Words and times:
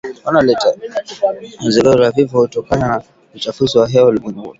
ongezeko 1.63 1.95
la 1.95 2.11
vifo 2.11 2.41
kutokana 2.41 2.87
na 2.87 3.03
uchafuzi 3.35 3.77
wa 3.77 3.87
hewa 3.87 4.07
ulimwenguni 4.07 4.49